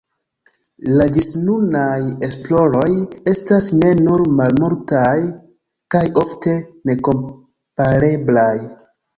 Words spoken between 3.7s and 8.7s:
ne nur malmultaj kaj ofte nekompareblaj.